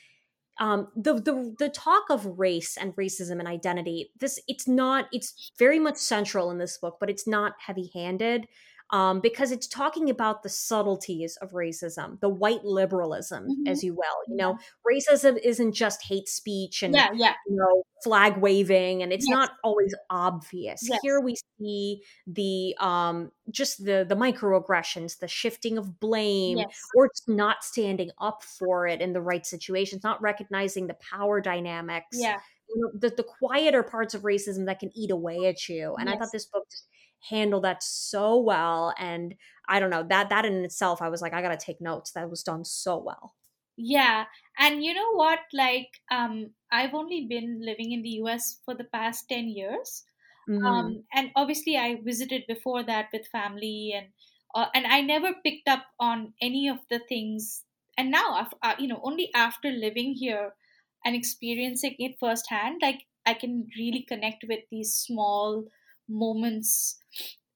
[0.60, 4.10] um the the the talk of race and racism and identity.
[4.20, 8.46] This it's not it's very much central in this book, but it's not heavy-handed.
[8.94, 13.68] Um, because it's talking about the subtleties of racism, the white liberalism, Mhm.
[13.68, 14.18] as you will.
[14.28, 14.57] You know,
[14.88, 19.35] racism isn't just hate speech and yeah yeah you know flag waving and it's Yes.
[19.35, 21.00] not always obvious Yes.
[21.02, 27.07] here we see the um just the the microaggressions the shifting of blame yes or
[27.07, 32.18] it's not standing up for it in the right situations not recognizing the power dynamics
[32.20, 35.94] yeah you know, the, the quieter parts of racism that can eat away at you
[35.96, 36.87] and i thought this book just
[37.30, 39.34] handled that so well and
[39.68, 42.28] i don't know that that in itself i was like i gotta take notes that
[42.30, 43.34] was done so well
[43.76, 44.26] Yeah,
[44.58, 45.40] and you know what?
[45.52, 50.04] Like, um, I've only been living in the US for the past 10 years.
[50.46, 50.64] Mhm.
[50.68, 54.12] Um, and obviously, I visited before that with family, and
[54.54, 57.64] uh, and I never picked up on any of the things.
[57.98, 60.56] And now, uh, you know, only after living here
[61.04, 65.66] and experiencing it firsthand, like I can really connect with these small
[66.09, 66.99] moments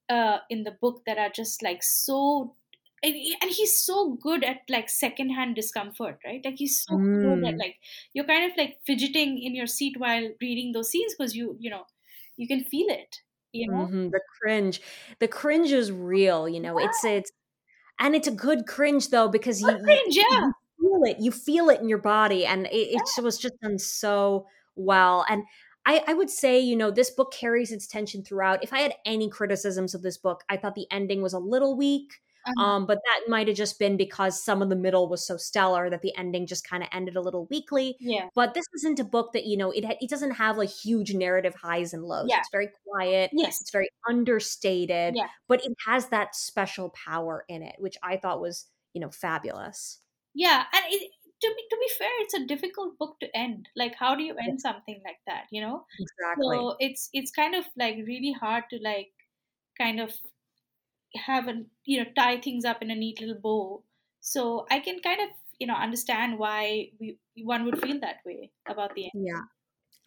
[0.08, 2.54] uh, in the book that are just like so
[3.02, 6.44] and, and he's so good at like secondhand discomfort right?
[6.44, 7.62] Like he's so good at Mm.
[7.62, 7.76] like
[8.12, 11.70] you're kind of like fidgeting in your seat while reading those scenes because you you
[11.70, 11.84] know
[12.36, 13.90] you can feel it you know?
[13.90, 14.80] Mhm, the cringe.
[15.18, 16.78] The cringe is real you know?
[16.78, 17.30] It's it's
[18.00, 20.24] and it's a good cringe though because you, cringe, you, yeah.
[20.30, 23.78] you feel it you feel it in your body and it, it was just done
[23.78, 25.44] so well and
[25.90, 28.62] I, I would say you know this book carries its tension throughout.
[28.62, 31.76] If i had any criticisms of this book i thought the ending was a little
[31.86, 32.10] weak
[32.48, 32.64] Uh-huh.
[32.66, 35.90] um, but that might have just been because some of the middle was so stellar
[35.90, 37.88] that the ending just kind of ended a little weakly.
[38.00, 38.26] Yeah.
[38.34, 41.54] But this isn't a book that you know it it doesn't have like huge narrative
[41.66, 42.28] highs and lows.
[42.30, 42.38] Yeah.
[42.40, 43.30] it's very quiet.
[43.44, 45.28] Yes it's very understated Yeah.
[45.50, 50.00] but it has that special power in it which i thought was you know fabulous.
[50.34, 53.68] Yeah and it, to be to be fair it's a difficult book to end.
[53.76, 55.84] Like how do you end something like that you know?
[55.98, 56.56] Exactly.
[56.56, 59.08] so it's it's kind of like really hard to like
[59.78, 60.12] kind of
[61.14, 63.82] have a you know tie things up in a neat little bow.
[64.20, 68.50] So i can kind of you know understand why we one would feel that way
[68.68, 69.26] about the end.
[69.26, 69.42] Yeah.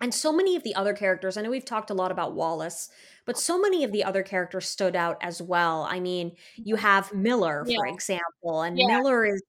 [0.01, 2.89] And so many of the other characters i know we've talked a lot about wallace
[3.25, 5.83] but so many of the other characters stood out as well.
[5.83, 6.85] I mean you mm-hmm.
[6.85, 8.87] have miller for example and Yeah.
[8.87, 9.41] miller is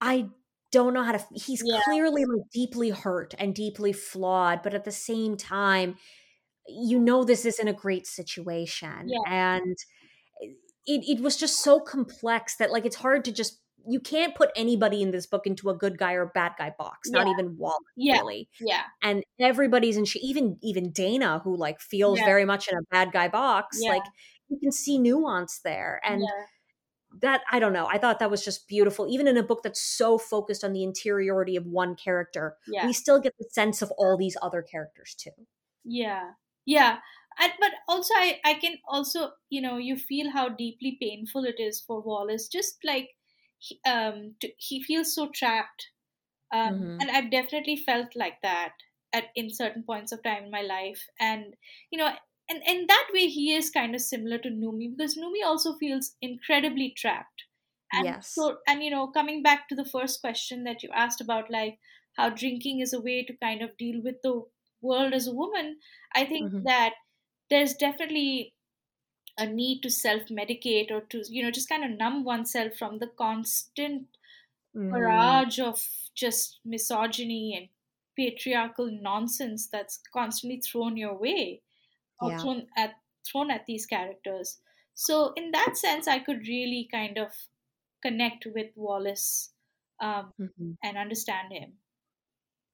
[0.00, 0.28] I
[0.72, 1.80] don't know how to he's Yeah.
[1.84, 5.96] clearly like deeply hurt and deeply flawed, but at the same time,
[6.66, 9.08] you know this isn't a great situation.
[9.08, 9.18] Yeah.
[9.26, 9.76] And
[10.86, 14.50] it, it was just so complex that like it's hard to just you can't put
[14.54, 17.78] anybody in this book into a good guy or bad guy box not even Wallace
[17.96, 18.18] Yeah.
[18.18, 18.82] really Yeah.
[19.02, 22.26] and everybody's in she even even Dana who like feels Yeah.
[22.26, 23.90] very much in a bad guy box Yeah.
[23.90, 24.02] like
[24.48, 26.44] you can see nuance there and yeah.
[27.20, 29.82] That I don't know I thought that was just beautiful even in a book that's
[29.82, 32.88] so focused on the interiority of one character Yeah.
[32.88, 35.30] we still get the sense of all these other characters too
[35.84, 36.32] Yeah.
[36.64, 37.00] Yeah.
[37.38, 41.58] And, but also I, I can also you know you feel how deeply painful it
[41.58, 43.16] is for wallace just like
[43.58, 45.88] he, um to, he feels so trapped
[46.52, 47.00] um Mhm.
[47.00, 48.74] and i've definitely felt like that
[49.12, 51.56] at in certain points of time in my life and
[51.90, 52.14] you know
[52.48, 56.16] and in that way he is kind of similar to Noomi because Noomi also feels
[56.20, 57.44] incredibly trapped
[57.92, 58.18] and Yes.
[58.20, 61.78] so and you know coming back to the first question that you asked about like
[62.16, 64.42] how drinking is a way to kind of deal with the
[64.80, 65.78] world as a woman
[66.14, 66.64] i think Mhm.
[66.64, 66.94] that
[67.50, 68.54] there's definitely
[69.38, 72.98] a need to self medicate or to you know just kind of numb oneself from
[72.98, 74.08] the constant
[74.74, 75.42] Mhm.
[75.42, 77.68] barrage of just misogyny and
[78.16, 81.62] patriarchal nonsense that's constantly thrown your way
[82.22, 82.38] or Yeah.
[82.38, 82.96] thrown at
[83.30, 84.60] thrown at these characters
[84.94, 87.32] so in that sense i could really kind of
[88.02, 89.54] connect with wallace
[90.00, 90.76] um, Mhm.
[90.82, 91.78] and understand him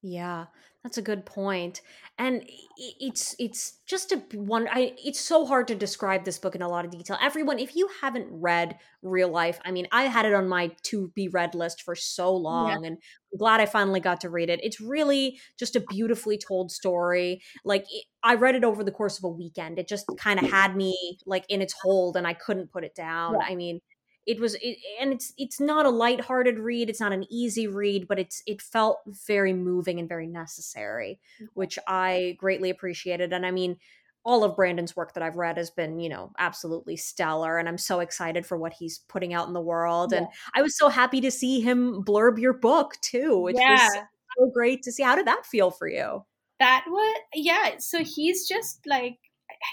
[0.03, 0.47] Yeah,
[0.85, 1.81] that's a good point.
[2.19, 6.63] And it's it's just a one I it's so hard to describe this book in
[6.63, 7.19] a lot of detail.
[7.21, 11.09] Everyone, if you haven't read Real Life, I mean, I had it on my to
[11.17, 12.99] be read list for so long and
[13.33, 14.61] I'm glad I finally got to read it.
[14.63, 17.43] It's really just a beautifully told story.
[17.65, 19.81] Like it, I read it over the course of a weekend.
[19.81, 22.95] It just kind of had me like in its hold and I couldn't put it
[22.95, 23.39] down.
[23.41, 23.47] Yeah.
[23.49, 23.81] I mean,
[24.29, 28.07] it was it, and it's it's not a lighthearted read it's not an easy read
[28.07, 31.47] but it's it felt very moving and very necessary mm-hmm.
[31.55, 33.77] which i greatly appreciated and i mean
[34.25, 37.79] all of brandon's work that i've read has been you know absolutely stellar and i'm
[37.79, 41.21] so excited for what he's putting out in the world and i was so happy
[41.21, 43.89] to see him blurb your book too which yeah.
[43.89, 43.99] was
[44.39, 45.03] so great to see.
[45.03, 46.25] How did that feel for you?
[46.59, 49.19] That was yeah so he's just like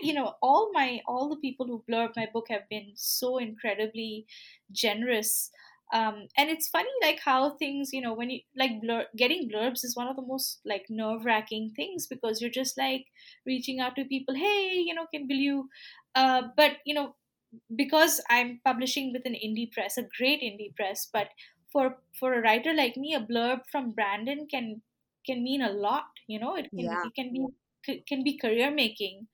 [0.02, 4.28] you know all my all the people who blurb my book have been so incredibly
[4.72, 5.52] generous.
[5.94, 9.84] Um and it's funny like how things you know when you like blur getting blurbs
[9.84, 13.06] is one of the most like nerve-wracking things because you're just like
[13.46, 15.70] reaching out to people hey you know can will you
[16.16, 17.16] uh but you know
[17.76, 21.30] because i'm publishing with an indie press a great indie press but
[21.72, 24.82] for for a writer like me a blurb from brandon can
[25.26, 26.56] can mean a lot you know?
[26.56, 27.04] It can Yeah.
[27.04, 27.48] it can be
[28.08, 29.28] can be career making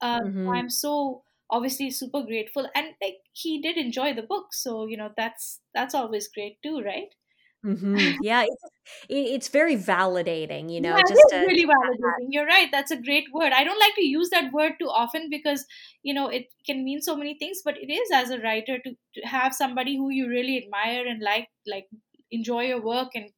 [0.00, 0.54] um, Mhm.
[0.54, 5.12] i'm so obviously super grateful and like he did enjoy the book so you know
[5.16, 7.14] that's that's always great too right
[7.62, 8.62] hmm yeah it's,
[9.08, 12.28] it's very validating you know yeah, just to really validating.
[12.30, 12.68] You're right.
[12.70, 13.52] That's a great word.
[13.52, 15.64] I don't like to use that word too often because
[16.02, 17.62] you know it can mean so many things.
[17.64, 21.22] But it is as a writer to, to have somebody who you really admire and
[21.22, 21.86] like, like
[22.30, 23.30] enjoy your work and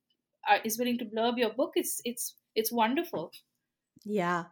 [0.64, 1.72] is willing to blurb your book.
[1.76, 3.30] It's it's it's wonderful.
[4.04, 4.46] Yeah.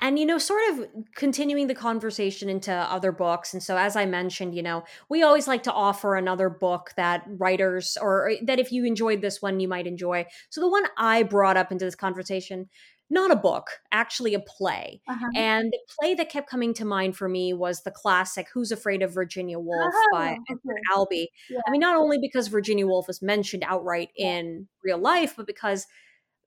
[0.00, 3.52] And, you know, sort of continuing the conversation into other books.
[3.52, 7.24] And so, as I mentioned, you know, we always like to offer another book that
[7.26, 10.26] writers or that if you enjoyed this one, you might enjoy.
[10.50, 12.68] So, the one I brought up into this conversation,
[13.10, 15.00] not a book, actually a play.
[15.08, 15.26] Uh-huh.
[15.34, 19.02] And the play that kept coming to mind for me was the classic Who's Afraid
[19.02, 20.80] of Virginia Woolf by Oh, Edward.
[20.94, 21.30] Albee.
[21.48, 21.60] Yeah.
[21.66, 25.86] I mean, not only because Virginia Woolf is mentioned outright in real life, but because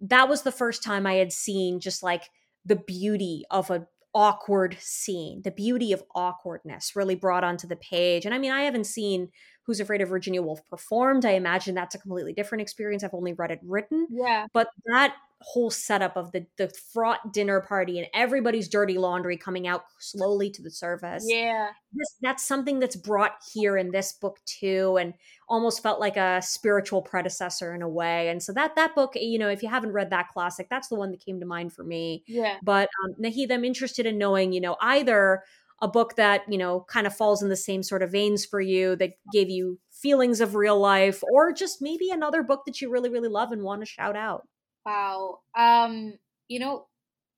[0.02, 2.30] that was the first time I had seen just like
[2.66, 8.26] the beauty of a awkward scene, the beauty of awkwardness really brought onto the page.
[8.26, 9.30] And I mean, I haven't seen
[9.66, 11.26] Who's Afraid of Virginia Woolf performed.
[11.26, 13.04] I imagine that's a completely different experience.
[13.04, 14.08] I've only read it written.
[14.10, 14.48] Yeah.
[14.54, 19.68] But that whole setup of the the fraught dinner party and everybody's dirty laundry coming
[19.68, 21.70] out slowly to the surface Yeah.
[21.94, 25.14] this that's something that's brought here in this book too and
[25.50, 29.40] almost felt like a spiritual predecessor in a way and so that that book you
[29.40, 31.84] know if you haven't read that classic that's the one that came to mind for
[31.84, 32.58] me Yeah.
[32.64, 35.44] but um, Naheed, i'm interested in knowing you know either
[35.82, 38.62] a book that you know kind of falls in the same sort of veins for
[38.62, 42.90] you that gave you feelings of real life or just maybe another book that you
[42.92, 44.48] really really love and want to shout out
[44.86, 45.42] Wow.
[45.56, 46.90] Um, you know,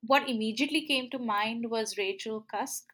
[0.02, 2.86] what immediately came to mind was Rachel Cusk.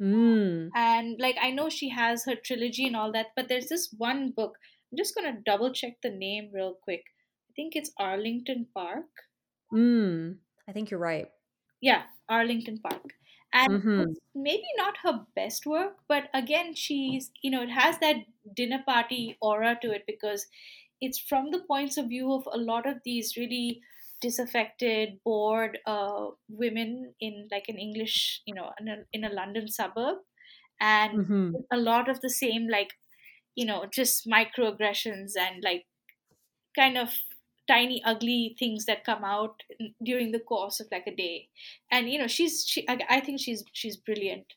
[0.00, 0.72] mm.
[0.74, 4.32] And like I know she has her trilogy and all that, but there's this one
[4.32, 4.58] book.
[4.90, 7.04] I'm just gonna double check the name real quick.
[7.48, 9.06] I think it's Arlington Park.
[9.72, 10.38] Mm.
[10.68, 11.30] i think you're right
[11.80, 13.14] Yeah, Arlington Park.
[13.52, 14.14] And Mhm.
[14.34, 18.16] maybe not her best work, but again, she's you know, it has that
[18.54, 20.46] dinner party aura to it because
[21.00, 23.82] it's from the points of view of a lot of these really
[24.20, 29.68] disaffected, bored uh, women in like an English, you know, in a, in a London
[29.68, 30.18] suburb,
[30.80, 31.60] and Mm-hmm.
[31.72, 32.94] a lot of the same like,
[33.56, 35.86] you know, just microaggressions and like
[36.76, 37.14] kind of
[37.68, 39.62] tiny ugly things that come out
[40.02, 41.48] during the course of like a day
[41.90, 44.54] and you know she's she i, I think she's she's brilliant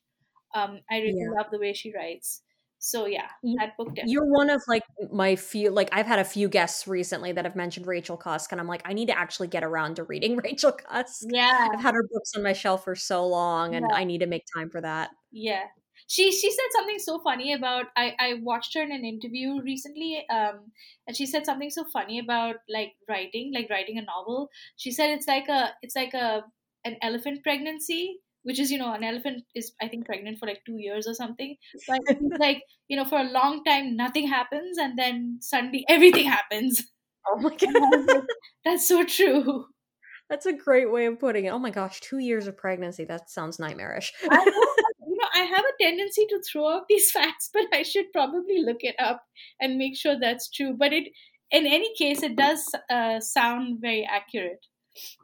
[0.55, 1.33] um i really Yeah.
[1.37, 2.42] love the way she writes
[2.85, 3.27] so yeah
[3.57, 6.85] that book definitely You're one of like my few like I've had a few guests
[6.85, 9.95] recently that have mentioned Rachel Cusk and I'm like I need to actually get around
[9.95, 11.27] to reading Rachel Cusk.
[11.29, 11.69] yeah.
[11.71, 13.95] I've had her books on my shelf for so long and yeah.
[13.95, 15.11] I need to make time for that.
[15.31, 15.63] yeah.
[16.07, 20.25] She she said something so funny about i i watched her in an interview recently
[20.29, 20.71] um
[21.07, 24.49] and she said something so funny about like writing like writing a novel.
[24.75, 26.43] She said it's like a it's like a
[26.83, 30.61] an elephant pregnancy which is you know an elephant is i think pregnant for like
[30.65, 31.55] two years or something
[31.87, 32.01] but
[32.39, 36.81] like you know for a long time nothing happens and then suddenly everything happens
[37.27, 38.15] Oh my and I was god.
[38.15, 38.23] like,
[38.65, 39.65] that's so true
[40.29, 41.49] That's a great way of putting it.
[41.49, 43.05] Oh my gosh, 2 years of pregnancy.
[43.05, 44.11] That sounds nightmarish.
[44.29, 44.45] I
[45.05, 48.61] you know, I have a tendency to throw out these facts, but I should probably
[48.61, 49.23] look it up
[49.59, 50.75] and make sure that's true.
[50.77, 51.09] But it,
[51.51, 54.65] in any case, it does uh, sound very accurate.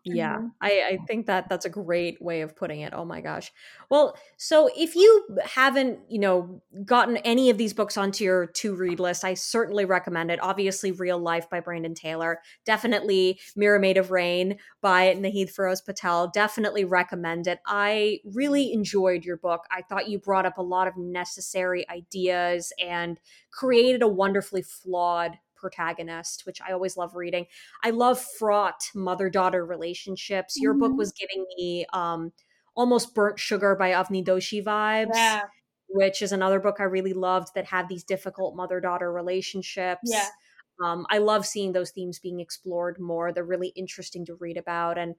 [0.06, 0.52] Yeah, Mhm.
[0.62, 2.94] I, I think that that's a great way of putting it.
[2.96, 3.52] Oh my gosh.
[3.90, 8.76] Well, so if you haven't, you know, gotten any of these books onto your to
[8.76, 10.40] read list, I certainly recommend it.
[10.42, 12.40] Obviously, Real Life by Brandon Taylor.
[12.66, 16.30] Definitely Mirror Made of Rain by Naheed Phiroze Patel.
[16.34, 17.60] Definitely recommend it.
[17.68, 19.66] I really enjoyed your book.
[19.70, 23.20] I thought you brought up a lot of necessary ideas and
[23.52, 27.48] created a wonderfully flawed protagonist, which I always love reading.
[27.84, 30.60] I love fraught mother daughter relationships.
[30.62, 30.98] Your book Mhm.
[30.98, 32.32] was giving me um,
[32.76, 35.50] almost burnt sugar by Avni Doshi vibes, Yeah,
[35.88, 40.12] which is another book I really loved that had these difficult mother daughter relationships.
[40.12, 40.30] yeah,
[40.84, 43.34] Um, I love seeing those themes being explored more.
[43.34, 44.98] They're really interesting to read about.
[44.98, 45.16] And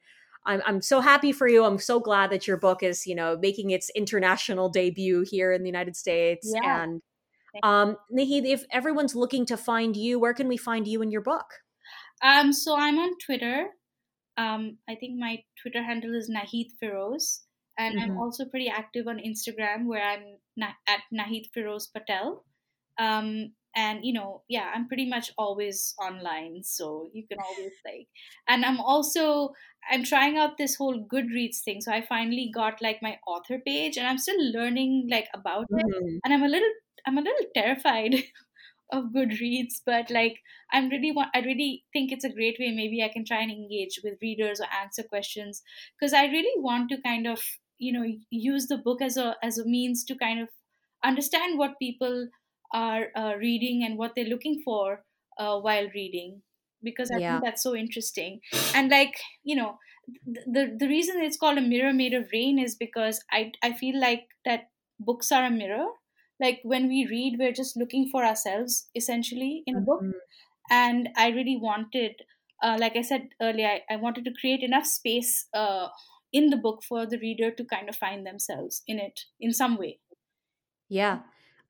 [0.47, 1.64] I'm, I'm so happy for you.
[1.64, 5.62] I'm so glad that your book is, you know, making its international debut here in
[5.62, 6.55] the United States.
[6.55, 6.80] yeah.
[6.80, 7.03] And
[7.63, 11.23] um, Naheed, if everyone's looking to find you, where can we find you and your
[11.23, 11.47] book?
[12.23, 13.71] Um, so I'm on Twitter.
[14.37, 17.45] Um, I think my Twitter handle is Naheed Phiroze,
[17.79, 18.19] and I'm Mhm.
[18.19, 22.45] also pretty active on Instagram where I'm na- at Naheed Phiroze Patel.
[22.99, 28.09] Um, and you know, yeah, I'm pretty much always online, so you can always like.
[28.49, 29.55] And I'm also
[29.91, 31.81] I'm trying out this whole Goodreads thing.
[31.81, 35.87] So I finally got like my author page, and I'm still learning like about it.
[35.87, 36.21] Mhm.
[36.25, 36.73] And I'm a little
[37.07, 38.15] I'm a little terrified
[38.93, 40.41] of Goodreads, but like
[40.73, 42.71] I'm really want I really think it's a great way.
[42.73, 45.63] Maybe I can try and engage with readers or answer questions
[45.99, 47.43] because I really want to kind of
[47.79, 50.49] you know use the book as a as a means to kind of
[51.05, 52.29] understand what people
[52.73, 55.05] are uh, reading and what they're looking for
[55.39, 56.43] uh, while reading
[56.83, 57.41] because I Yeah.
[57.41, 58.41] think that's so interesting.
[58.75, 59.79] And like you know
[60.25, 63.73] th- the the reason it's called a mirror made of rain is because I I
[63.73, 65.87] feel like that books are a mirror
[66.41, 70.12] like when we read we're just looking for ourselves essentially in a book Mhm.
[70.70, 72.22] and i really wanted
[72.62, 75.88] uh, like i said earlier I, I wanted to create enough space uh,
[76.32, 79.76] in the book for the reader to kind of find themselves in it in some
[79.76, 80.01] way
[80.88, 81.20] Yeah.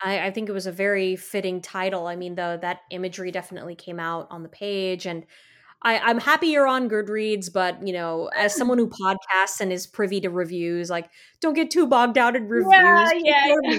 [0.03, 2.07] I, I think it was a very fitting title.
[2.07, 5.27] I mean, the that imagery definitely came out on the page, and
[5.83, 7.53] I, I'm happy you're on Goodreads.
[7.53, 11.11] But you know, as someone who podcasts and is privy to reviews, like
[11.41, 13.13] don't get too bogged down in reviews.
[13.13, 13.77] yeah yeah, yeah.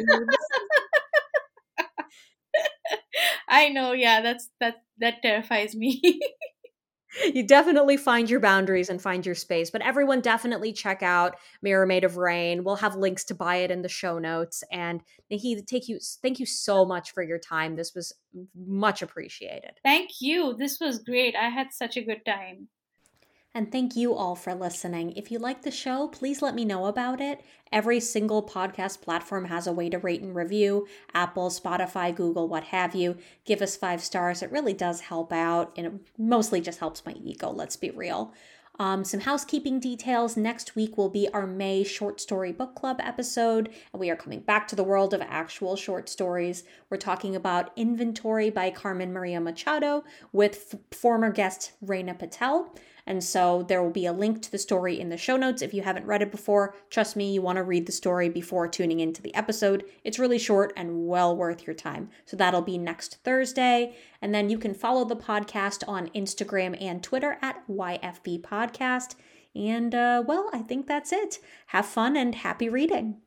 [3.52, 6.02] I know yeah that's that that terrifies me
[7.34, 9.70] you definitely find your boundaries and find your space.
[9.70, 12.64] But everyone definitely check out Mirror Made of Rain.
[12.64, 14.64] We'll have links to buy it in the show notes.
[14.72, 17.76] And Naheed, take you thank you so much for your time.
[17.76, 18.14] This was
[18.56, 19.72] much appreciated.
[19.84, 22.70] thank you this was great i had such a good time
[23.54, 25.12] And thank you all for listening.
[25.18, 27.42] If you like the show, please let me know about it.
[27.70, 32.64] Every single podcast platform has a way to rate and review Apple, Spotify, Google, what
[32.66, 33.18] have you.
[33.44, 34.42] Give us five stars.
[34.42, 38.34] It really does help out, and it mostly just helps my ego, let's be real.
[38.80, 40.38] Um, some housekeeping details.
[40.38, 44.40] Next week will be our May Short Story Book Club episode, and we are coming
[44.40, 46.64] back to the world of actual short stories.
[46.90, 52.74] We're talking about Inventory by Carmen Maria Machado with f- former guest Reina Patel.
[53.06, 55.62] And so there will be a link to the story in the show notes.
[55.62, 58.68] If you haven't read it before, trust me, you want to read the story before
[58.68, 59.86] tuning into the episode.
[60.04, 62.10] It's really short and well worth your time.
[62.26, 63.96] So that'll be next Thursday.
[64.22, 69.16] And then you can follow the podcast on Instagram and Twitter at YFB Podcast.
[69.56, 71.40] And uh, well, I think that's it.
[71.68, 73.18] Have fun and happy reading.